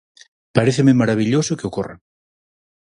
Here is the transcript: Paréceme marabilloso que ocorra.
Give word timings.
Paréceme 0.55 0.99
marabilloso 1.01 1.57
que 1.59 1.67
ocorra. 1.69 1.95